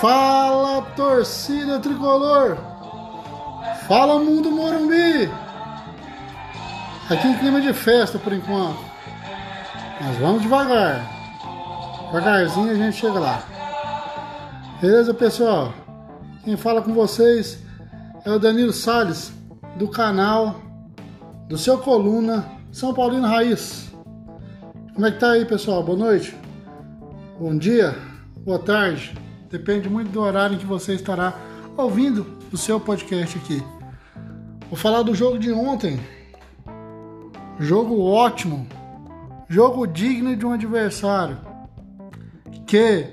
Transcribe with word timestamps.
Fala 0.00 0.82
torcida 0.94 1.80
tricolor! 1.80 2.56
Fala 3.88 4.20
mundo 4.20 4.48
Morumbi! 4.48 5.28
Aqui 7.10 7.26
em 7.26 7.38
clima 7.38 7.60
de 7.60 7.72
festa 7.72 8.16
por 8.16 8.32
enquanto. 8.32 8.78
Mas 10.00 10.16
vamos 10.18 10.42
devagar. 10.42 11.04
Devagarzinho 12.06 12.70
a 12.70 12.74
gente 12.74 12.96
chega 12.96 13.18
lá. 13.18 13.42
Beleza, 14.80 15.12
pessoal? 15.12 15.74
Quem 16.44 16.56
fala 16.56 16.80
com 16.80 16.94
vocês 16.94 17.58
é 18.24 18.30
o 18.30 18.38
Danilo 18.38 18.72
Sales 18.72 19.32
do 19.76 19.88
canal 19.88 20.60
do 21.48 21.58
seu 21.58 21.76
coluna 21.78 22.46
São 22.70 22.94
Paulino 22.94 23.26
Raiz. 23.26 23.92
Como 24.94 25.06
é 25.06 25.10
que 25.10 25.18
tá 25.18 25.32
aí, 25.32 25.44
pessoal? 25.44 25.82
Boa 25.82 25.98
noite. 25.98 26.36
Bom 27.40 27.58
dia, 27.58 27.96
boa 28.44 28.60
tarde. 28.60 29.27
Depende 29.50 29.88
muito 29.88 30.10
do 30.10 30.20
horário 30.20 30.56
em 30.56 30.58
que 30.58 30.66
você 30.66 30.94
estará 30.94 31.34
ouvindo 31.76 32.26
o 32.52 32.56
seu 32.56 32.78
podcast 32.78 33.38
aqui. 33.38 33.62
Vou 34.68 34.78
falar 34.78 35.02
do 35.02 35.14
jogo 35.14 35.38
de 35.38 35.50
ontem. 35.50 35.98
Jogo 37.58 38.02
ótimo. 38.02 38.66
Jogo 39.48 39.86
digno 39.86 40.36
de 40.36 40.44
um 40.44 40.52
adversário 40.52 41.38
que 42.66 43.06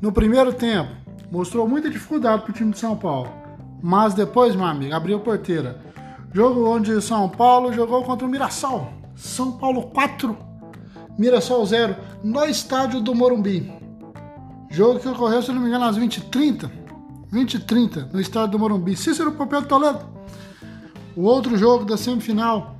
no 0.00 0.12
primeiro 0.12 0.52
tempo 0.52 0.92
mostrou 1.30 1.66
muita 1.66 1.90
dificuldade 1.90 2.42
para 2.42 2.50
o 2.52 2.54
time 2.54 2.70
de 2.70 2.78
São 2.78 2.96
Paulo. 2.96 3.28
Mas 3.82 4.14
depois, 4.14 4.54
meu 4.54 4.64
amigo, 4.64 4.94
abriu 4.94 5.16
a 5.16 5.20
porteira. 5.20 5.80
Jogo 6.32 6.68
onde 6.68 7.02
São 7.02 7.28
Paulo 7.28 7.72
jogou 7.72 8.04
contra 8.04 8.24
o 8.24 8.30
Mirassol. 8.30 8.92
São 9.16 9.52
Paulo 9.52 9.88
4, 9.88 10.38
Mirassol 11.18 11.66
0, 11.66 11.96
no 12.22 12.44
estádio 12.44 13.00
do 13.00 13.14
Morumbi. 13.14 13.81
Jogo 14.72 14.98
que 14.98 15.06
ocorreu, 15.06 15.42
se 15.42 15.52
não 15.52 15.60
me 15.60 15.68
engano, 15.68 15.84
às 15.84 15.98
20h30. 15.98 16.70
20h30, 17.30 18.10
no 18.10 18.20
estádio 18.20 18.52
do 18.52 18.58
Morumbi. 18.58 18.96
Cícero 18.96 19.30
de 19.30 19.66
Toledo. 19.68 20.00
O 21.14 21.24
outro 21.24 21.58
jogo 21.58 21.84
da 21.84 21.98
semifinal 21.98 22.74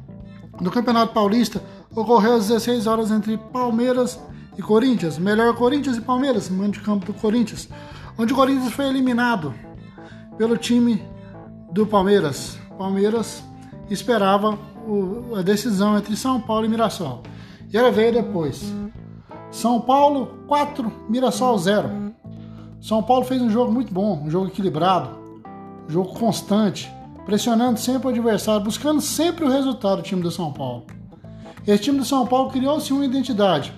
do 0.59 0.71
Campeonato 0.71 1.13
Paulista 1.13 1.63
ocorreu 1.95 2.37
às 2.37 2.49
16 2.49 2.87
horas 2.87 3.11
entre 3.11 3.37
Palmeiras 3.37 4.19
e 4.57 4.63
Corinthians. 4.63 5.19
Melhor 5.19 5.55
Corinthians 5.55 5.99
e 5.99 6.01
Palmeiras, 6.01 6.49
mando 6.49 6.73
de 6.73 6.81
campo 6.81 7.05
do 7.05 7.13
Corinthians. 7.13 7.69
Onde 8.19 8.33
o 8.33 8.37
Corinthians 8.37 8.73
foi 8.73 8.87
eliminado 8.87 9.55
pelo 10.39 10.57
time 10.57 11.03
do 11.71 11.87
Palmeiras. 11.87 12.59
Palmeiras 12.79 13.45
esperava 13.91 14.59
o, 14.87 15.37
a 15.37 15.43
decisão 15.43 15.99
entre 15.99 16.17
São 16.17 16.41
Paulo 16.41 16.65
e 16.65 16.69
Mirassol. 16.71 17.23
E 17.71 17.77
ela 17.77 17.91
veio 17.91 18.15
depois. 18.15 18.73
São 19.53 19.79
Paulo 19.83 20.39
4, 20.49 20.91
Mirassol 21.11 21.59
0. 21.59 22.15
São 22.81 23.03
Paulo 23.03 23.27
fez 23.27 23.41
um 23.43 23.51
jogo 23.51 23.71
muito 23.71 23.93
bom, 23.93 24.23
um 24.25 24.31
jogo 24.31 24.47
equilibrado, 24.47 25.11
um 25.87 25.93
jogo 25.93 26.19
constante, 26.19 26.91
pressionando 27.27 27.79
sempre 27.79 28.09
o 28.09 28.11
adversário, 28.11 28.65
buscando 28.65 29.03
sempre 29.03 29.45
o 29.45 29.51
resultado 29.51 29.99
do 29.99 30.03
time 30.03 30.23
do 30.23 30.31
São 30.31 30.51
Paulo. 30.51 30.87
Esse 31.67 31.83
time 31.83 31.99
do 31.99 32.05
São 32.05 32.27
Paulo 32.27 32.51
criou-se 32.51 32.91
uma 32.95 33.05
identidade. 33.05 33.75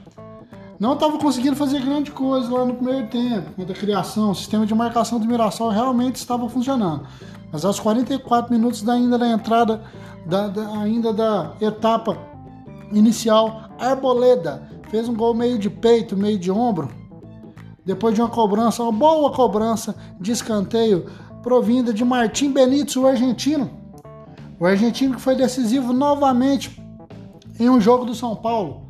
Não 0.79 0.95
estava 0.95 1.19
conseguindo 1.19 1.57
fazer 1.57 1.81
grande 1.81 2.13
coisa 2.13 2.51
lá 2.53 2.65
no 2.65 2.75
primeiro 2.75 3.09
tempo, 3.09 3.51
quando 3.57 3.73
a 3.73 3.75
criação, 3.75 4.31
o 4.31 4.35
sistema 4.35 4.65
de 4.65 4.75
marcação 4.75 5.19
do 5.19 5.27
Mirassol 5.27 5.71
realmente 5.71 6.17
estava 6.17 6.49
funcionando. 6.49 7.05
Mas 7.51 7.65
aos 7.65 7.81
44 7.81 8.53
minutos 8.53 8.89
ainda 8.89 9.19
da 9.19 9.29
entrada, 9.29 9.83
da, 10.25 10.47
da, 10.47 10.69
ainda 10.79 11.13
da 11.13 11.53
etapa 11.61 12.17
inicial, 12.93 13.65
Arboleda 13.79 14.73
fez 14.95 15.09
um 15.09 15.15
gol 15.17 15.35
meio 15.35 15.59
de 15.59 15.69
peito, 15.69 16.17
meio 16.17 16.39
de 16.39 16.53
ombro. 16.53 16.89
Depois 17.85 18.15
de 18.15 18.21
uma 18.21 18.31
cobrança, 18.31 18.81
uma 18.81 18.93
boa 18.93 19.33
cobrança 19.33 19.97
de 20.21 20.31
escanteio 20.31 21.07
provinda 21.43 21.93
de 21.93 22.05
Martim 22.05 22.53
Benítez, 22.53 22.95
o 22.95 23.05
argentino. 23.05 23.69
O 24.57 24.65
argentino 24.65 25.17
que 25.17 25.21
foi 25.21 25.35
decisivo 25.35 25.93
novamente 25.93 26.81
em 27.59 27.69
um 27.69 27.81
jogo 27.81 28.05
do 28.05 28.15
São 28.15 28.37
Paulo. 28.37 28.83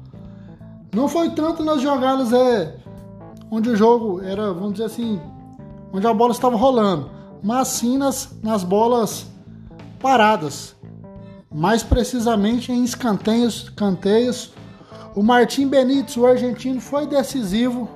Não 0.95 1.09
foi 1.09 1.31
tanto 1.31 1.65
nas 1.65 1.81
jogadas 1.81 2.35
é, 2.35 2.77
onde 3.51 3.71
o 3.71 3.77
jogo 3.77 4.21
era, 4.21 4.53
vamos 4.53 4.75
dizer 4.75 4.85
assim, 4.85 5.19
onde 5.91 6.07
a 6.07 6.13
bola 6.13 6.33
estava 6.33 6.55
rolando, 6.55 7.09
mas 7.43 7.69
sim 7.69 7.97
nas, 7.97 8.37
nas 8.43 8.63
bolas 8.63 9.27
paradas. 10.01 10.77
Mais 11.51 11.83
precisamente 11.83 12.71
em 12.71 12.85
escanteios, 12.85 13.71
canteios. 13.71 14.53
O 15.15 15.23
Martim 15.23 15.69
Benítez, 15.69 16.17
o 16.17 16.27
argentino, 16.27 16.81
foi 16.81 17.07
decisivo 17.07 17.89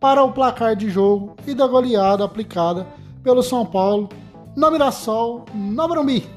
para 0.00 0.24
o 0.24 0.32
placar 0.32 0.74
de 0.74 0.90
jogo 0.90 1.36
e 1.46 1.54
da 1.54 1.66
goleada 1.68 2.24
aplicada 2.24 2.86
pelo 3.22 3.40
São 3.42 3.64
Paulo 3.64 4.08
no 4.56 4.70
Mirassol, 4.70 5.44
no 5.54 5.88
Morumbi. 5.88 6.28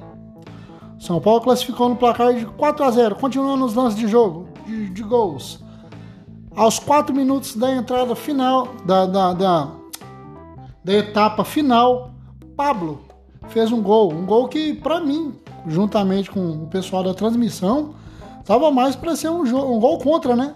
São 0.99 1.19
Paulo 1.19 1.41
classificou 1.41 1.89
no 1.89 1.95
placar 1.95 2.33
de 2.35 2.45
4 2.45 2.85
a 2.85 2.91
0, 2.91 3.15
continuando 3.15 3.57
nos 3.57 3.73
lances 3.73 3.97
de 3.97 4.07
jogo, 4.07 4.47
de, 4.67 4.89
de 4.91 5.01
gols. 5.01 5.63
Aos 6.55 6.77
4 6.77 7.15
minutos 7.15 7.55
da 7.55 7.73
entrada 7.73 8.15
final, 8.15 8.67
da, 8.85 9.07
da, 9.07 9.33
da, 9.33 9.71
da 10.83 10.93
etapa 10.93 11.43
final, 11.43 12.11
Pablo 12.55 13.01
fez 13.49 13.71
um 13.71 13.81
gol. 13.81 14.13
Um 14.13 14.25
gol 14.27 14.47
que, 14.47 14.75
para 14.75 14.99
mim, 14.99 15.33
juntamente 15.67 16.29
com 16.29 16.51
o 16.51 16.67
pessoal 16.67 17.03
da 17.03 17.15
transmissão, 17.15 17.95
estava 18.43 18.69
mais 18.69 18.95
para 18.95 19.15
ser 19.15 19.29
um, 19.29 19.41
um, 19.41 19.79
gol 19.79 19.97
contra, 19.99 20.35
né? 20.35 20.53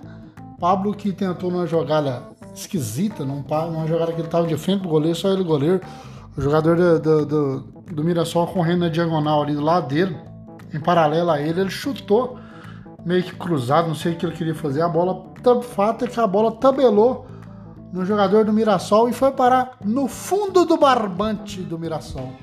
Pablo 0.59 0.93
que 0.93 1.13
tentou 1.13 1.49
numa 1.49 1.65
jogada 1.65 2.23
esquisita, 2.53 3.23
numa 3.23 3.87
jogada 3.87 4.11
que 4.11 4.19
ele 4.19 4.27
estava 4.27 4.45
de 4.45 4.57
frente 4.57 4.81
pro 4.81 4.89
goleiro, 4.89 5.17
só 5.17 5.31
ele 5.31 5.43
goleiro. 5.43 5.81
O 6.35 6.41
jogador 6.41 6.75
do, 6.75 6.99
do, 6.99 7.25
do, 7.25 7.59
do 7.93 8.03
Mirassol 8.03 8.45
correndo 8.47 8.81
na 8.81 8.89
diagonal 8.89 9.41
ali 9.41 9.55
do 9.55 9.61
lado 9.61 9.87
dele, 9.87 10.15
em 10.73 10.79
paralelo 10.79 11.31
a 11.31 11.41
ele, 11.41 11.61
ele 11.61 11.69
chutou 11.69 12.37
meio 13.05 13.23
que 13.23 13.33
cruzado, 13.35 13.87
não 13.87 13.95
sei 13.95 14.13
o 14.13 14.15
que 14.17 14.25
ele 14.25 14.35
queria 14.35 14.53
fazer. 14.53 14.81
A 14.81 14.89
bola, 14.89 15.25
o 15.45 15.61
fato 15.61 16.05
é 16.05 16.07
que 16.07 16.19
a 16.19 16.27
bola 16.27 16.51
tabelou 16.51 17.25
no 17.93 18.05
jogador 18.05 18.43
do 18.43 18.51
Mirassol 18.51 19.07
e 19.07 19.13
foi 19.13 19.31
parar 19.31 19.77
no 19.83 20.07
fundo 20.07 20.65
do 20.65 20.77
barbante 20.77 21.61
do 21.61 21.79
Mirassol. 21.79 22.33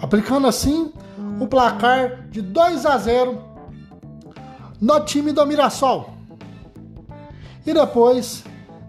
Aplicando 0.00 0.46
assim 0.46 0.92
o 1.40 1.46
placar 1.46 2.28
de 2.28 2.42
2 2.42 2.84
a 2.84 2.98
0 2.98 3.49
no 4.80 5.00
time 5.00 5.32
do 5.32 5.46
Mirassol. 5.46 6.10
E 7.66 7.74
depois, 7.74 8.42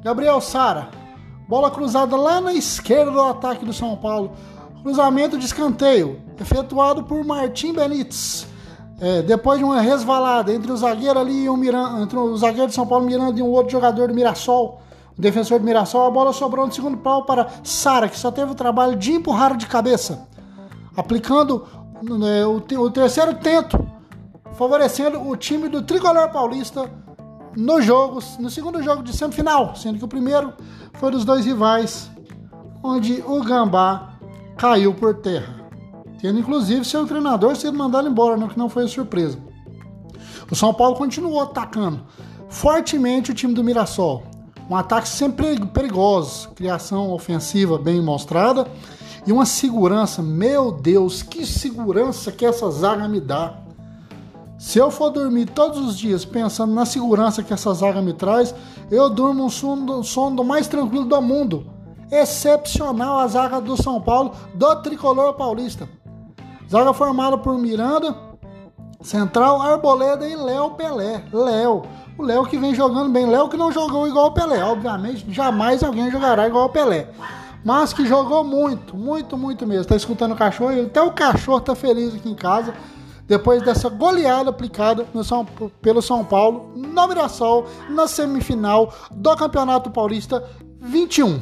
Gabriel 0.03 0.39
Sara, 0.39 0.89
bola 1.47 1.69
cruzada 1.69 2.15
lá 2.15 2.39
na 2.39 2.53
esquerda 2.53 3.11
do 3.11 3.21
ataque 3.21 3.65
do 3.65 3.73
São 3.73 3.95
Paulo. 3.97 4.31
Cruzamento 4.81 5.37
de 5.37 5.45
escanteio, 5.45 6.21
efetuado 6.39 7.03
por 7.03 7.23
Martim 7.23 7.73
Benítez. 7.73 8.47
É, 8.99 9.21
depois 9.21 9.57
de 9.57 9.65
uma 9.65 9.81
resvalada 9.81 10.53
entre 10.53 10.71
o 10.71 10.77
zagueiro 10.77 11.19
ali 11.19 11.43
e 11.43 11.49
o 11.49 11.57
Miranda, 11.57 12.01
entre 12.01 12.17
o 12.17 12.37
zagueiro 12.37 12.67
de 12.67 12.75
São 12.75 12.85
Paulo 12.85 13.05
Miranda 13.05 13.39
e 13.39 13.43
um 13.43 13.49
outro 13.49 13.71
jogador 13.71 14.07
do 14.07 14.13
Mirassol, 14.13 14.79
o 15.17 15.21
defensor 15.21 15.59
do 15.59 15.65
Mirassol, 15.65 16.07
a 16.07 16.11
bola 16.11 16.31
sobrou 16.31 16.65
no 16.65 16.71
segundo 16.71 16.97
pau 16.97 17.25
para 17.25 17.47
Sara, 17.63 18.07
que 18.07 18.17
só 18.17 18.31
teve 18.31 18.51
o 18.51 18.55
trabalho 18.55 18.95
de 18.95 19.11
empurrar 19.11 19.57
de 19.57 19.65
cabeça, 19.65 20.27
aplicando 20.95 21.65
né, 22.01 22.45
o, 22.45 22.63
o 22.79 22.91
terceiro 22.91 23.33
tento, 23.35 23.83
favorecendo 24.53 25.27
o 25.27 25.35
time 25.35 25.67
do 25.67 25.81
tricolor 25.81 26.29
paulista 26.29 26.89
no 27.55 27.81
jogo, 27.81 28.19
no 28.39 28.49
segundo 28.49 28.81
jogo 28.81 29.03
de 29.03 29.15
semifinal, 29.15 29.75
sendo 29.75 29.97
que 29.97 30.05
o 30.05 30.07
primeiro 30.07 30.53
foi 30.93 31.11
dos 31.11 31.25
dois 31.25 31.45
rivais, 31.45 32.09
onde 32.83 33.23
o 33.25 33.43
Gambá 33.43 34.13
caiu 34.57 34.93
por 34.93 35.15
terra 35.15 35.61
tendo 36.21 36.39
inclusive 36.39 36.85
seu 36.85 37.05
treinador 37.07 37.55
sendo 37.55 37.77
mandado 37.77 38.07
embora, 38.07 38.37
não, 38.37 38.47
que 38.47 38.57
não 38.57 38.69
foi 38.69 38.87
surpresa. 38.87 39.39
O 40.49 40.55
São 40.55 40.71
Paulo 40.73 40.95
continuou 40.95 41.41
atacando 41.41 42.01
fortemente 42.47 43.31
o 43.31 43.33
time 43.33 43.53
do 43.53 43.63
Mirassol. 43.63 44.23
Um 44.69 44.75
ataque 44.75 45.09
sempre 45.09 45.59
perigoso, 45.67 46.49
criação 46.49 47.11
ofensiva 47.11 47.77
bem 47.77 48.01
mostrada 48.01 48.67
e 49.25 49.31
uma 49.31 49.45
segurança. 49.45 50.21
Meu 50.21 50.71
Deus, 50.71 51.23
que 51.23 51.45
segurança 51.45 52.31
que 52.31 52.45
essa 52.45 52.69
zaga 52.69 53.07
me 53.07 53.19
dá. 53.19 53.57
Se 54.61 54.77
eu 54.77 54.91
for 54.91 55.09
dormir 55.09 55.47
todos 55.47 55.79
os 55.79 55.97
dias 55.97 56.23
pensando 56.23 56.71
na 56.71 56.85
segurança 56.85 57.41
que 57.41 57.51
essa 57.51 57.73
zaga 57.73 57.99
me 57.99 58.13
traz, 58.13 58.53
eu 58.91 59.09
durmo 59.09 59.45
um 59.45 59.49
sono, 59.49 60.03
sono 60.03 60.43
mais 60.43 60.67
tranquilo 60.67 61.03
do 61.03 61.19
mundo. 61.19 61.65
Excepcional 62.11 63.17
a 63.17 63.27
zaga 63.27 63.59
do 63.59 63.75
São 63.75 63.99
Paulo, 63.99 64.33
do 64.53 64.75
tricolor 64.75 65.33
paulista. 65.33 65.89
Zaga 66.69 66.93
formada 66.93 67.39
por 67.39 67.57
Miranda, 67.57 68.15
Central, 69.01 69.63
Arboleda 69.63 70.29
e 70.29 70.35
Léo 70.35 70.69
Pelé. 70.75 71.23
Léo. 71.33 71.81
O 72.15 72.21
Léo 72.21 72.45
que 72.45 72.59
vem 72.59 72.75
jogando 72.75 73.09
bem. 73.09 73.25
Léo 73.25 73.49
que 73.49 73.57
não 73.57 73.71
jogou 73.71 74.07
igual 74.07 74.27
o 74.27 74.31
Pelé. 74.31 74.63
Obviamente, 74.63 75.25
jamais 75.33 75.81
alguém 75.81 76.11
jogará 76.11 76.47
igual 76.47 76.65
o 76.67 76.69
Pelé. 76.69 77.09
Mas 77.65 77.93
que 77.93 78.05
jogou 78.05 78.43
muito, 78.43 78.95
muito, 78.95 79.35
muito 79.35 79.65
mesmo. 79.65 79.85
Tá 79.85 79.95
escutando 79.95 80.33
o 80.33 80.37
cachorro? 80.37 80.83
Até 80.83 81.01
o 81.01 81.11
cachorro 81.11 81.61
tá 81.61 81.73
feliz 81.73 82.13
aqui 82.13 82.29
em 82.29 82.35
casa. 82.35 82.75
Depois 83.31 83.63
dessa 83.63 83.87
goleada 83.87 84.49
aplicada 84.49 85.07
São, 85.23 85.45
pelo 85.81 86.01
São 86.01 86.21
Paulo 86.21 86.73
no 86.75 87.07
Mirassol 87.07 87.65
na 87.89 88.05
semifinal 88.05 88.93
do 89.09 89.33
Campeonato 89.37 89.89
Paulista 89.89 90.43
21. 90.81 91.41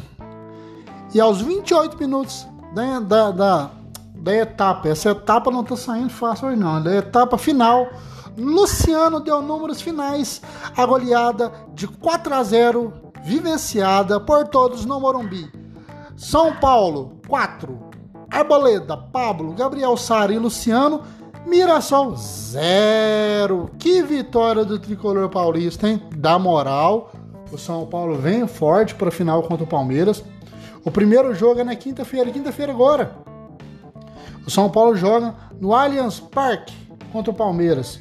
E 1.15 1.19
aos 1.19 1.41
28 1.41 1.97
minutos 1.97 2.45
da, 2.75 2.99
da, 2.99 3.31
da, 3.31 3.71
da 4.13 4.35
etapa, 4.35 4.87
essa 4.87 5.09
etapa 5.09 5.49
não 5.49 5.61
está 5.61 5.75
saindo 5.75 6.11
fácil 6.11 6.49
hoje 6.49 6.57
não, 6.57 6.79
da 6.79 6.95
etapa 6.95 7.39
final, 7.39 7.89
Luciano 8.37 9.19
deu 9.19 9.41
números 9.41 9.81
finais, 9.81 10.43
a 10.77 10.85
goleada 10.85 11.51
de 11.73 11.87
4 11.87 12.35
a 12.35 12.43
0 12.43 12.93
vivenciada 13.23 14.19
por 14.19 14.47
todos 14.47 14.85
no 14.85 14.99
Morumbi. 14.99 15.51
São 16.15 16.55
Paulo, 16.57 17.19
4. 17.27 17.89
Arboleda, 18.29 18.95
Pablo, 18.95 19.53
Gabriel 19.53 19.97
Sara 19.97 20.31
e 20.31 20.37
Luciano. 20.37 21.01
Mirassol, 21.49 22.15
0. 22.15 23.71
Que 23.79 24.03
vitória 24.03 24.63
do 24.63 24.77
tricolor 24.77 25.27
paulista, 25.29 25.89
hein? 25.89 25.99
Dá 26.15 26.37
moral. 26.37 27.11
O 27.51 27.57
São 27.57 27.87
Paulo 27.87 28.15
vem 28.15 28.45
forte 28.45 28.93
para 28.93 29.09
a 29.09 29.11
final 29.11 29.41
contra 29.41 29.63
o 29.63 29.67
Palmeiras. 29.67 30.23
O 30.85 30.91
primeiro 30.91 31.33
jogo 31.33 31.59
é 31.59 31.63
na 31.63 31.75
quinta-feira, 31.75 32.29
quinta-feira 32.29 32.71
agora. 32.71 33.15
O 34.45 34.51
São 34.51 34.69
Paulo 34.69 34.95
joga 34.95 35.33
no 35.59 35.73
Allianz 35.73 36.19
Parque 36.19 36.73
contra 37.11 37.31
o 37.31 37.35
Palmeiras. 37.35 37.99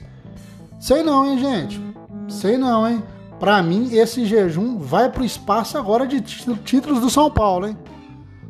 Sei 0.79 1.03
não, 1.03 1.27
hein, 1.27 1.39
gente? 1.39 1.83
Sei 2.29 2.59
não, 2.59 2.87
hein? 2.87 3.03
Para 3.41 3.63
mim, 3.63 3.95
esse 3.95 4.27
jejum 4.27 4.79
vai 4.79 5.11
pro 5.11 5.25
espaço 5.25 5.79
agora 5.79 6.07
de 6.07 6.21
títulos 6.21 7.01
do 7.01 7.09
São 7.09 7.31
Paulo, 7.31 7.67
hein? 7.67 7.79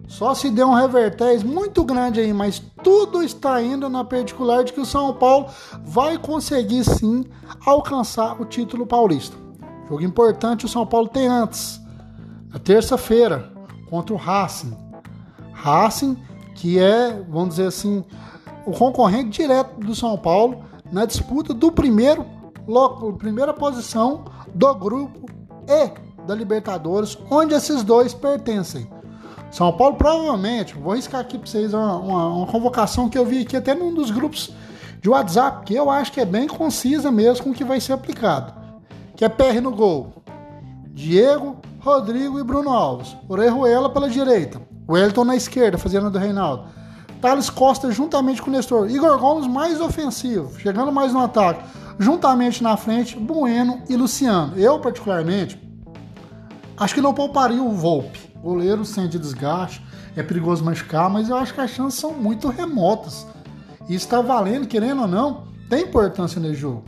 Só 0.09 0.35
se 0.35 0.51
deu 0.51 0.69
um 0.69 0.75
revertéis 0.75 1.43
muito 1.43 1.85
grande 1.85 2.19
aí, 2.19 2.33
mas 2.33 2.63
tudo 2.83 3.23
está 3.23 3.63
indo 3.63 3.91
na 3.91 4.03
particular 4.03 4.65
de 4.65 4.73
que 4.73 4.81
o 4.81 4.87
São 4.87 5.13
Paulo 5.13 5.47
vai 5.85 6.17
conseguir 6.17 6.83
sim 6.83 7.27
alcançar 7.65 8.41
o 8.41 8.47
título 8.47 8.87
paulista. 8.87 9.37
Jogo 9.87 10.03
importante 10.03 10.65
o 10.65 10.69
São 10.69 10.87
Paulo 10.87 11.09
tem 11.09 11.29
antes, 11.29 11.79
na 12.51 12.59
terça-feira, 12.59 13.53
contra 13.91 14.15
o 14.15 14.19
Racing. 14.19 14.75
Racing, 15.53 16.17
que 16.55 16.79
é, 16.79 17.13
vamos 17.29 17.51
dizer 17.51 17.67
assim, 17.67 18.03
o 18.65 18.73
concorrente 18.73 19.43
direto 19.43 19.79
do 19.79 19.95
São 19.95 20.17
Paulo 20.17 20.65
na 20.91 21.05
disputa 21.05 21.53
do 21.53 21.71
primeiro, 21.71 22.25
primeira 23.19 23.53
posição 23.53 24.25
do 24.55 24.75
grupo 24.75 25.27
E 25.67 26.27
da 26.27 26.35
Libertadores, 26.35 27.17
onde 27.31 27.55
esses 27.55 27.83
dois 27.83 28.15
pertencem. 28.15 28.89
São 29.51 29.73
Paulo 29.73 29.97
provavelmente, 29.97 30.75
vou 30.75 30.95
riscar 30.95 31.21
aqui 31.21 31.39
para 31.39 31.47
vocês 31.47 31.73
uma, 31.73 31.97
uma, 31.97 32.27
uma, 32.29 32.47
convocação 32.47 33.09
que 33.09 33.17
eu 33.17 33.25
vi 33.25 33.43
aqui 33.43 33.57
até 33.57 33.75
num 33.75 33.95
dos 33.95 34.11
grupos 34.11 34.53
de 35.01 35.09
WhatsApp, 35.09 35.65
que 35.65 35.75
eu 35.75 35.91
acho 35.91 36.13
que 36.13 36.21
é 36.21 36.25
bem 36.25 36.47
concisa 36.47 37.11
mesmo 37.11 37.45
com 37.45 37.51
o 37.51 37.55
que 37.55 37.65
vai 37.65 37.81
ser 37.81 37.95
aplicado. 37.95 38.53
Que 39.17 39.25
é 39.25 39.29
PR 39.29 39.61
no 39.63 39.71
gol. 39.71 40.13
Diego, 40.89 41.57
Rodrigo 41.81 42.39
e 42.39 42.45
Bruno 42.45 42.71
Alves. 42.71 43.17
Orejuela 43.29 43.91
pela 43.91 44.09
direita. 44.09 44.61
Wellington 44.89 45.25
na 45.25 45.37
esquerda, 45.37 45.79
fazendo 45.79 46.11
do 46.11 46.19
Reinaldo. 46.19 46.65
Thales 47.21 47.51
Costa 47.51 47.91
juntamente 47.91 48.43
com 48.43 48.51
o 48.51 48.53
Nestor. 48.53 48.91
Igor 48.91 49.19
Gomes 49.19 49.47
mais 49.47 49.81
ofensivo, 49.81 50.59
chegando 50.61 50.93
mais 50.93 51.13
no 51.13 51.21
ataque. 51.21 51.65
Juntamente 51.99 52.63
na 52.63 52.77
frente, 52.77 53.19
Bueno 53.19 53.83
e 53.89 53.97
Luciano. 53.97 54.57
Eu, 54.57 54.79
particularmente, 54.79 55.61
acho 56.77 56.95
que 56.95 57.01
não 57.01 57.13
pouparia 57.13 57.63
o 57.63 57.73
Volpe 57.73 58.28
goleiro 58.43 58.85
sente 58.85 59.19
desgaste, 59.19 59.85
é 60.17 60.23
perigoso 60.23 60.65
machucar, 60.65 61.11
mas 61.11 61.29
eu 61.29 61.37
acho 61.37 61.55
que 61.55 61.61
as 61.61 61.71
chances 61.71 61.99
são 61.99 62.13
muito 62.13 62.49
remotas. 62.49 63.27
E 63.89 63.95
está 63.95 64.21
valendo, 64.21 64.67
querendo 64.67 65.03
ou 65.03 65.09
não, 65.09 65.45
tem 65.69 65.85
importância 65.85 66.41
nesse 66.41 66.57
jogo. 66.57 66.85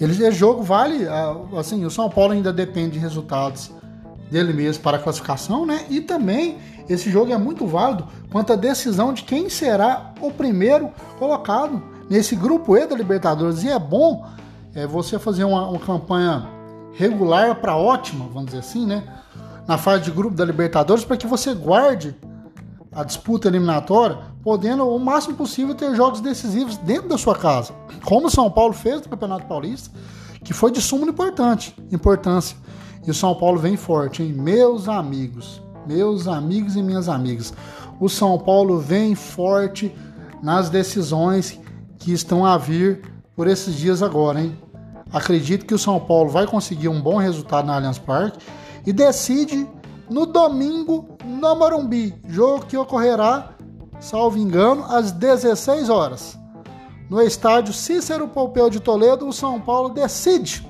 Ele, 0.00 0.12
esse 0.12 0.32
jogo 0.32 0.62
vale, 0.62 1.06
assim, 1.58 1.84
o 1.84 1.90
São 1.90 2.08
Paulo 2.10 2.32
ainda 2.32 2.52
depende 2.52 2.92
de 2.92 2.98
resultados 2.98 3.70
dele 4.30 4.52
mesmo 4.52 4.82
para 4.82 4.96
a 4.96 5.00
classificação, 5.00 5.66
né? 5.66 5.84
E 5.90 6.00
também 6.00 6.58
esse 6.88 7.10
jogo 7.10 7.32
é 7.32 7.36
muito 7.36 7.66
válido 7.66 8.06
quanto 8.30 8.52
à 8.52 8.56
decisão 8.56 9.12
de 9.12 9.22
quem 9.22 9.48
será 9.48 10.12
o 10.20 10.30
primeiro 10.30 10.90
colocado 11.18 11.82
nesse 12.08 12.34
grupo 12.34 12.76
E 12.76 12.86
da 12.86 12.96
Libertadores. 12.96 13.62
E 13.62 13.68
é 13.68 13.78
bom 13.78 14.26
é, 14.74 14.86
você 14.86 15.18
fazer 15.18 15.44
uma, 15.44 15.68
uma 15.68 15.78
campanha 15.78 16.48
regular 16.94 17.56
para 17.56 17.76
ótima, 17.76 18.26
vamos 18.26 18.46
dizer 18.46 18.58
assim, 18.58 18.86
né? 18.86 19.04
Na 19.66 19.78
fase 19.78 20.04
de 20.04 20.10
grupo 20.10 20.34
da 20.34 20.44
Libertadores 20.44 21.04
para 21.04 21.16
que 21.16 21.26
você 21.26 21.54
guarde 21.54 22.14
a 22.94 23.04
disputa 23.04 23.48
eliminatória, 23.48 24.18
podendo 24.42 24.86
o 24.86 24.98
máximo 24.98 25.34
possível 25.34 25.74
ter 25.74 25.94
jogos 25.96 26.20
decisivos 26.20 26.76
dentro 26.76 27.08
da 27.08 27.16
sua 27.16 27.34
casa, 27.34 27.72
como 28.04 28.26
o 28.26 28.30
São 28.30 28.50
Paulo 28.50 28.74
fez 28.74 29.00
no 29.00 29.08
Campeonato 29.08 29.46
Paulista, 29.46 29.90
que 30.44 30.52
foi 30.52 30.70
de 30.70 30.80
suma 30.80 31.06
importante, 31.06 31.74
importância. 31.90 32.56
E 33.06 33.10
o 33.10 33.14
São 33.14 33.34
Paulo 33.34 33.58
vem 33.58 33.76
forte, 33.76 34.22
hein? 34.22 34.32
Meus 34.32 34.88
amigos, 34.88 35.62
meus 35.86 36.28
amigos 36.28 36.76
e 36.76 36.82
minhas 36.82 37.08
amigas. 37.08 37.52
O 37.98 38.08
São 38.08 38.38
Paulo 38.38 38.78
vem 38.78 39.14
forte 39.14 39.92
nas 40.42 40.68
decisões 40.68 41.58
que 41.98 42.12
estão 42.12 42.44
a 42.44 42.58
vir 42.58 43.02
por 43.34 43.48
esses 43.48 43.74
dias 43.74 44.02
agora, 44.02 44.40
hein? 44.40 44.56
Acredito 45.12 45.64
que 45.64 45.74
o 45.74 45.78
São 45.78 45.98
Paulo 45.98 46.30
vai 46.30 46.46
conseguir 46.46 46.88
um 46.88 47.00
bom 47.00 47.16
resultado 47.16 47.66
na 47.66 47.76
Allianz 47.76 47.98
Parque 47.98 48.38
e 48.86 48.92
decide 48.92 49.68
no 50.10 50.26
domingo 50.26 51.16
no 51.24 51.56
Morumbi, 51.56 52.14
jogo 52.28 52.66
que 52.66 52.76
ocorrerá, 52.76 53.54
salvo 54.00 54.38
engano, 54.38 54.84
às 54.84 55.12
16 55.12 55.88
horas. 55.88 56.38
No 57.08 57.20
estádio 57.20 57.72
Cícero 57.72 58.28
Pompeu 58.28 58.68
de 58.68 58.80
Toledo, 58.80 59.26
o 59.26 59.32
São 59.32 59.60
Paulo 59.60 59.90
decide 59.90 60.66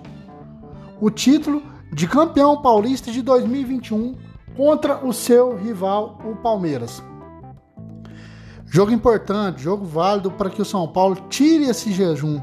o 1.00 1.10
título 1.10 1.62
de 1.92 2.06
campeão 2.06 2.60
paulista 2.60 3.10
de 3.10 3.22
2021 3.22 4.16
contra 4.56 5.04
o 5.04 5.12
seu 5.12 5.56
rival, 5.56 6.18
o 6.24 6.36
Palmeiras. 6.36 7.02
Jogo 8.66 8.92
importante, 8.92 9.62
jogo 9.62 9.84
válido 9.84 10.30
para 10.30 10.50
que 10.50 10.62
o 10.62 10.64
São 10.64 10.88
Paulo 10.88 11.16
tire 11.28 11.64
esse 11.64 11.92
jejum. 11.92 12.40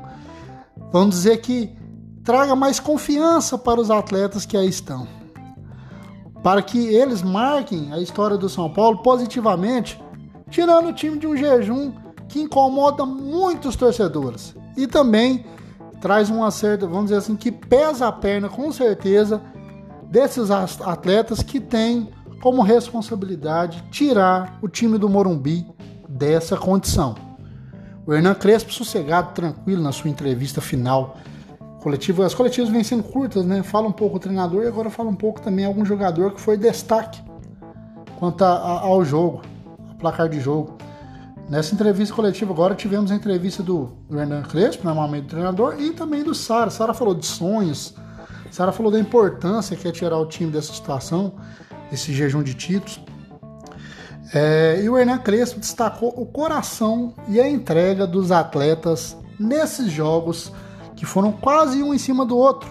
Vamos 0.91 1.15
dizer 1.15 1.37
que 1.37 1.75
traga 2.23 2.55
mais 2.55 2.79
confiança 2.79 3.57
para 3.57 3.81
os 3.81 3.89
atletas 3.89 4.45
que 4.45 4.55
aí 4.55 4.69
estão 4.69 5.18
para 6.41 6.61
que 6.61 6.87
eles 6.87 7.21
marquem 7.21 7.91
a 7.91 7.99
história 7.99 8.37
do 8.37 8.49
São 8.49 8.69
Paulo 8.69 8.99
positivamente, 8.99 10.01
tirando 10.49 10.89
o 10.89 10.93
time 10.93 11.17
de 11.17 11.27
um 11.27 11.35
jejum 11.35 11.91
que 12.27 12.41
incomoda 12.41 13.05
muitos 13.05 13.75
torcedores 13.75 14.55
e 14.77 14.87
também 14.87 15.45
traz 15.99 16.29
um 16.29 16.43
acerto, 16.43 16.87
vamos 16.87 17.05
dizer 17.05 17.17
assim, 17.17 17.35
que 17.35 17.51
pesa 17.51 18.07
a 18.07 18.11
perna 18.11 18.47
com 18.47 18.71
certeza 18.71 19.41
desses 20.03 20.49
atletas 20.49 21.43
que 21.43 21.59
têm 21.59 22.09
como 22.41 22.61
responsabilidade 22.61 23.83
tirar 23.91 24.57
o 24.61 24.67
time 24.67 24.97
do 24.97 25.09
Morumbi 25.09 25.67
dessa 26.07 26.55
condição. 26.55 27.15
O 28.05 28.13
Hernan 28.13 28.33
Crespo, 28.33 28.71
sossegado, 28.71 29.33
tranquilo 29.33 29.83
na 29.83 29.91
sua 29.91 30.09
entrevista 30.09 30.61
final 30.61 31.17
coletivo, 31.81 32.23
as 32.23 32.33
coletivas 32.33 32.69
vêm 32.69 32.83
sendo 32.83 33.03
curtas, 33.03 33.45
né? 33.45 33.63
Fala 33.63 33.87
um 33.87 33.91
pouco 33.91 34.17
o 34.17 34.19
treinador 34.19 34.63
e 34.63 34.67
agora 34.67 34.89
fala 34.89 35.09
um 35.09 35.15
pouco 35.15 35.41
também 35.41 35.65
algum 35.65 35.85
jogador 35.85 36.33
que 36.33 36.41
foi 36.41 36.57
destaque 36.57 37.21
quanto 38.19 38.43
a, 38.43 38.49
a, 38.49 38.79
ao 38.81 39.03
jogo, 39.03 39.41
ao 39.89 39.95
placar 39.95 40.27
de 40.29 40.39
jogo. 40.39 40.77
Nessa 41.49 41.73
entrevista 41.73 42.13
coletiva 42.13 42.53
agora 42.53 42.75
tivemos 42.75 43.11
a 43.11 43.15
entrevista 43.15 43.63
do, 43.63 43.89
Hernan 44.11 44.43
Crespo, 44.43 44.85
normalmente 44.85 45.23
do 45.23 45.29
treinador, 45.29 45.79
e 45.79 45.91
também 45.91 46.23
do 46.23 46.35
Sara. 46.35 46.69
Sara 46.69 46.93
falou 46.93 47.15
de 47.15 47.25
sonhos, 47.25 47.95
Sara 48.51 48.71
falou 48.71 48.91
da 48.91 48.99
importância 48.99 49.75
que 49.75 49.87
é 49.87 49.91
tirar 49.91 50.17
o 50.17 50.27
time 50.27 50.51
dessa 50.51 50.73
situação, 50.73 51.33
desse 51.89 52.13
jejum 52.13 52.43
de 52.43 52.53
títulos. 52.53 53.01
É, 54.31 54.79
e 54.83 54.87
o 54.89 54.95
Hernan 54.95 55.17
Crespo 55.17 55.59
destacou 55.59 56.13
o 56.15 56.25
coração 56.25 57.15
e 57.27 57.41
a 57.41 57.49
entrega 57.49 58.05
dos 58.05 58.31
atletas 58.31 59.17
nesses 59.39 59.91
jogos 59.91 60.51
que 60.99 61.05
foram 61.05 61.31
quase 61.31 61.81
um 61.81 61.93
em 61.93 61.97
cima 61.97 62.25
do 62.25 62.37
outro, 62.37 62.69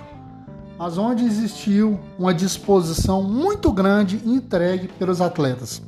mas 0.79 0.99
onde 0.99 1.25
existiu 1.25 1.99
uma 2.19 2.35
disposição 2.35 3.23
muito 3.23 3.73
grande 3.73 4.21
entregue 4.23 4.87
pelos 4.87 5.23
atletas. 5.23 5.81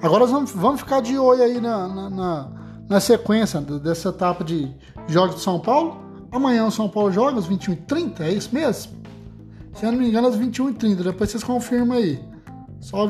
Agora 0.00 0.24
vamos, 0.24 0.52
vamos 0.52 0.82
ficar 0.82 1.00
de 1.00 1.18
olho 1.18 1.42
aí 1.42 1.60
na, 1.60 1.88
na, 1.88 2.10
na, 2.10 2.48
na 2.88 3.00
sequência 3.00 3.60
dessa 3.60 4.10
etapa 4.10 4.44
de 4.44 4.70
jogos 5.08 5.34
de 5.34 5.40
São 5.40 5.58
Paulo. 5.58 5.96
Amanhã 6.30 6.64
o 6.64 6.70
São 6.70 6.88
Paulo 6.88 7.10
joga 7.10 7.40
às 7.40 7.48
21h30, 7.48 8.20
é 8.20 8.30
isso 8.30 8.50
mesmo? 8.54 8.92
Se 9.74 9.84
eu 9.84 9.90
não 9.90 9.98
me 9.98 10.08
engano, 10.08 10.28
às 10.28 10.38
21h30, 10.38 11.02
depois 11.02 11.30
vocês 11.30 11.42
confirmam 11.42 11.98
aí. 11.98 12.22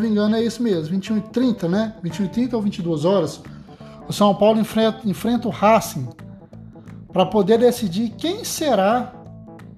Me 0.00 0.08
engano, 0.08 0.36
é 0.36 0.42
isso 0.42 0.62
mesmo, 0.62 0.96
21h30, 0.96 1.68
né? 1.68 1.94
21h30 2.02 2.54
ou 2.54 2.62
22 2.62 3.04
horas. 3.04 3.42
O 4.08 4.12
São 4.12 4.34
Paulo 4.34 4.58
enfrenta, 4.58 5.00
enfrenta 5.04 5.48
o 5.48 5.50
Racing 5.50 6.08
para 7.14 7.24
poder 7.24 7.58
decidir 7.58 8.10
quem 8.10 8.44
será 8.44 9.14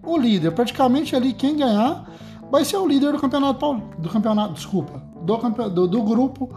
o 0.03 0.17
líder. 0.17 0.53
Praticamente 0.53 1.15
ali 1.15 1.35
quem 1.35 1.59
ganhar 1.59 2.11
vai 2.51 2.65
ser 2.65 2.79
o 2.79 2.87
líder 2.89 3.13
do 3.13 3.19
campeonato 3.19 3.75
do 3.99 4.09
campeonato, 4.09 4.55
desculpa, 4.55 5.03
do, 5.21 5.37
do, 5.69 5.87
do 5.87 6.03
grupo 6.03 6.51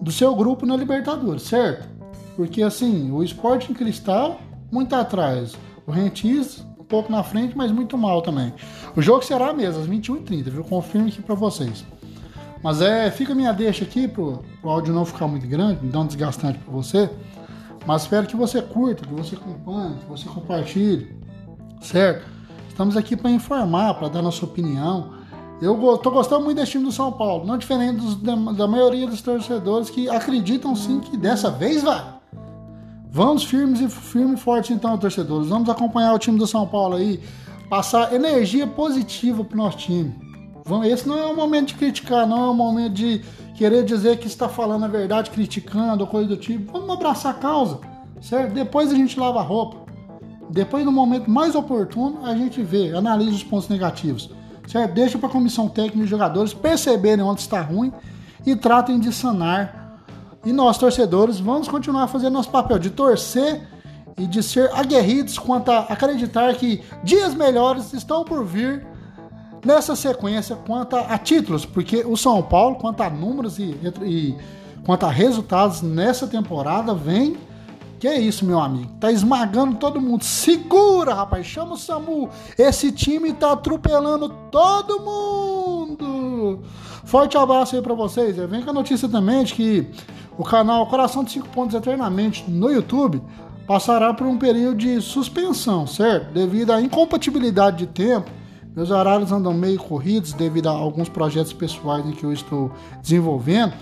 do 0.00 0.12
seu 0.12 0.34
grupo 0.36 0.64
na 0.64 0.76
Libertadores, 0.76 1.42
certo? 1.42 1.88
Porque 2.36 2.62
assim, 2.62 3.10
o 3.10 3.24
Sporting 3.24 3.74
Cristal 3.74 4.38
muito 4.70 4.94
atrás, 4.94 5.56
o 5.86 5.90
Rentis 5.90 6.64
um 6.78 6.84
pouco 6.84 7.10
na 7.10 7.22
frente, 7.22 7.56
mas 7.56 7.72
muito 7.72 7.98
mal 7.98 8.22
também. 8.22 8.52
O 8.94 9.02
jogo 9.02 9.24
será 9.24 9.52
mesmo 9.52 9.80
às 9.80 9.88
21h30, 9.88 10.44
viu? 10.44 10.64
Confirmo 10.64 11.08
aqui 11.08 11.22
para 11.22 11.34
vocês. 11.34 11.84
Mas 12.62 12.80
é, 12.80 13.10
fica 13.10 13.34
minha 13.34 13.52
deixa 13.52 13.84
aqui 13.84 14.06
pro, 14.06 14.44
pro 14.60 14.70
áudio 14.70 14.94
não 14.94 15.04
ficar 15.04 15.26
muito 15.26 15.46
grande, 15.46 15.84
não 15.86 16.06
desgastante 16.06 16.58
para 16.58 16.72
você. 16.72 17.10
Mas 17.86 18.02
espero 18.02 18.26
que 18.26 18.36
você 18.36 18.62
curta, 18.62 19.06
que 19.06 19.12
você 19.12 19.36
acompanhe, 19.36 19.96
que 19.96 20.06
você 20.06 20.28
compartilhe, 20.28 21.14
certo? 21.80 22.26
Estamos 22.68 22.96
aqui 22.96 23.16
para 23.16 23.30
informar, 23.30 23.94
para 23.94 24.08
dar 24.08 24.22
nossa 24.22 24.44
opinião. 24.44 25.12
Eu 25.60 25.76
tô 25.98 26.10
gostando 26.10 26.44
muito 26.44 26.58
desse 26.58 26.72
time 26.72 26.84
do 26.84 26.92
São 26.92 27.12
Paulo, 27.12 27.46
não 27.46 27.56
diferente 27.56 28.00
dos, 28.00 28.16
da, 28.16 28.66
maioria 28.66 29.06
dos 29.06 29.22
torcedores 29.22 29.90
que 29.90 30.08
acreditam 30.08 30.74
sim 30.74 30.98
que 30.98 31.16
dessa 31.16 31.50
vez 31.50 31.82
vai. 31.82 32.04
Vamos 33.10 33.44
firmes 33.44 33.80
e 33.80 33.88
firme 33.88 34.34
e 34.34 34.36
fortes 34.36 34.70
então, 34.70 34.98
torcedores. 34.98 35.48
Vamos 35.48 35.68
acompanhar 35.68 36.12
o 36.14 36.18
time 36.18 36.36
do 36.36 36.46
São 36.46 36.66
Paulo 36.66 36.96
aí, 36.96 37.20
passar 37.70 38.12
energia 38.12 38.66
positiva 38.66 39.44
pro 39.44 39.56
nosso 39.56 39.78
time. 39.78 40.12
Esse 40.84 41.06
não 41.06 41.18
é 41.18 41.26
o 41.26 41.36
momento 41.36 41.68
de 41.68 41.74
criticar, 41.74 42.26
não 42.26 42.46
é 42.46 42.50
o 42.50 42.54
momento 42.54 42.94
de 42.94 43.22
querer 43.54 43.84
dizer 43.84 44.18
que 44.18 44.26
está 44.26 44.48
falando 44.48 44.84
a 44.84 44.88
verdade, 44.88 45.30
criticando 45.30 46.06
coisa 46.06 46.28
do 46.28 46.36
tipo. 46.36 46.72
Vamos 46.72 46.90
abraçar 46.90 47.32
a 47.32 47.38
causa, 47.38 47.80
certo? 48.20 48.52
Depois 48.52 48.92
a 48.92 48.94
gente 48.94 49.18
lava 49.18 49.40
a 49.40 49.42
roupa. 49.42 49.84
Depois, 50.50 50.84
no 50.84 50.92
momento 50.92 51.30
mais 51.30 51.54
oportuno, 51.54 52.24
a 52.24 52.34
gente 52.34 52.62
vê, 52.62 52.94
analisa 52.94 53.30
os 53.30 53.42
pontos 53.42 53.68
negativos, 53.68 54.30
certo? 54.66 54.92
Deixa 54.92 55.18
para 55.18 55.28
a 55.28 55.32
comissão 55.32 55.68
técnica 55.68 56.04
e 56.04 56.06
jogadores 56.06 56.52
perceberem 56.52 57.24
onde 57.24 57.40
está 57.40 57.60
ruim 57.60 57.92
e 58.44 58.54
tratem 58.54 58.98
de 58.98 59.12
sanar. 59.12 60.02
E 60.44 60.52
nós, 60.52 60.76
torcedores, 60.76 61.38
vamos 61.38 61.68
continuar 61.68 62.06
fazendo 62.08 62.34
nosso 62.34 62.50
papel 62.50 62.78
de 62.78 62.90
torcer 62.90 63.62
e 64.18 64.26
de 64.26 64.42
ser 64.42 64.70
aguerridos 64.74 65.38
quanto 65.38 65.70
a 65.70 65.80
acreditar 65.80 66.54
que 66.54 66.82
dias 67.02 67.34
melhores 67.34 67.92
estão 67.92 68.24
por 68.24 68.44
vir 68.44 68.86
nessa 69.64 69.96
sequência 69.96 70.56
quanto 70.56 70.96
a, 70.96 71.16
títulos, 71.18 71.64
porque 71.64 72.04
o 72.06 72.16
São 72.16 72.42
Paulo, 72.42 72.76
quanto 72.76 73.02
a 73.02 73.10
números 73.10 73.58
e, 73.58 73.76
e 74.02 74.36
quanto 74.84 75.06
a 75.06 75.10
resultados 75.10 75.82
nessa 75.82 76.26
temporada, 76.26 76.94
vem. 76.94 77.36
Que 77.98 78.08
é 78.08 78.20
isso, 78.20 78.44
meu 78.44 78.60
amigo? 78.60 78.90
Tá 79.00 79.10
esmagando 79.10 79.76
todo 79.76 80.00
mundo. 80.00 80.22
Segura, 80.24 81.14
rapaz. 81.14 81.46
Chama 81.46 81.72
o 81.72 81.78
Samu. 81.78 82.28
Esse 82.58 82.92
time 82.92 83.32
tá 83.32 83.52
atropelando 83.52 84.28
todo 84.50 85.00
mundo. 85.00 86.60
Forte 87.04 87.38
abraço 87.38 87.74
aí 87.74 87.80
para 87.80 87.94
vocês. 87.94 88.36
Vem 88.36 88.62
com 88.62 88.70
a 88.70 88.74
notícia 88.74 89.08
também 89.08 89.44
de 89.44 89.54
que 89.54 89.90
o 90.36 90.44
canal 90.44 90.86
Coração 90.86 91.24
de 91.24 91.30
5 91.30 91.48
Pontos 91.48 91.74
Eternamente 91.74 92.44
no 92.50 92.70
YouTube 92.70 93.22
passará 93.66 94.12
por 94.12 94.26
um 94.26 94.36
período 94.36 94.76
de 94.76 95.00
suspensão, 95.00 95.86
certo? 95.86 96.30
Devido 96.32 96.72
à 96.72 96.82
incompatibilidade 96.82 97.78
de 97.78 97.86
tempo 97.86 98.30
meus 98.74 98.90
horários 98.90 99.30
andam 99.30 99.54
meio 99.54 99.78
corridos 99.78 100.32
devido 100.32 100.68
a 100.68 100.72
alguns 100.72 101.08
projetos 101.08 101.52
pessoais 101.52 102.04
em 102.04 102.10
que 102.10 102.24
eu 102.24 102.32
estou 102.32 102.72
desenvolvendo 103.00 103.72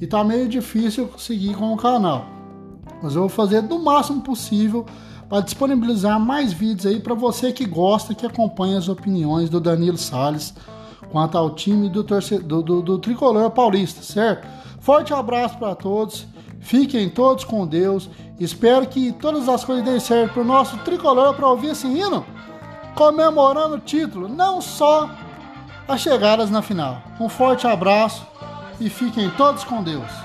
e 0.00 0.06
tá 0.06 0.22
meio 0.22 0.46
difícil 0.48 1.08
seguir 1.16 1.54
com 1.54 1.72
o 1.72 1.76
canal. 1.76 2.26
Mas 3.02 3.14
eu 3.14 3.22
vou 3.22 3.28
fazer 3.28 3.62
do 3.62 3.78
máximo 3.78 4.20
possível 4.20 4.84
para 5.30 5.40
disponibilizar 5.40 6.20
mais 6.20 6.52
vídeos 6.52 6.84
aí 6.84 7.00
para 7.00 7.14
você 7.14 7.52
que 7.52 7.64
gosta, 7.64 8.14
que 8.14 8.26
acompanha 8.26 8.76
as 8.76 8.88
opiniões 8.88 9.48
do 9.48 9.58
Danilo 9.58 9.96
Sales 9.96 10.52
quanto 11.10 11.38
ao 11.38 11.50
time 11.50 11.88
do, 11.88 12.02
do, 12.02 12.62
do, 12.62 12.82
do 12.82 12.98
tricolor 12.98 13.50
paulista, 13.50 14.02
certo? 14.02 14.46
Forte 14.80 15.14
abraço 15.14 15.56
para 15.56 15.74
todos, 15.74 16.26
fiquem 16.60 17.08
todos 17.08 17.44
com 17.44 17.66
Deus. 17.66 18.10
Espero 18.38 18.86
que 18.86 19.12
todas 19.12 19.48
as 19.48 19.64
coisas 19.64 19.84
deem 19.84 20.00
certo 20.00 20.34
para 20.34 20.42
o 20.42 20.44
nosso 20.44 20.76
tricolor 20.78 21.34
para 21.34 21.48
ouvir 21.48 21.68
esse 21.68 21.86
hino 21.86 22.26
comemorando 22.94 23.76
o 23.76 23.80
título, 23.80 24.28
não 24.28 24.60
só 24.60 25.10
as 25.86 26.00
chegadas 26.00 26.50
na 26.50 26.62
final. 26.62 27.02
Um 27.20 27.28
forte 27.28 27.66
abraço 27.66 28.26
e 28.80 28.88
fiquem 28.88 29.30
todos 29.30 29.64
com 29.64 29.82
Deus. 29.82 30.23